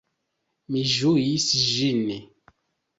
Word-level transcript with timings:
Mi 0.77 0.81
ĝuis 0.95 1.47
ĝin. 1.69 2.05